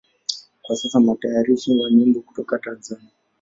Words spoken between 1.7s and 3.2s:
wa nyimbo kutoka Tanzania.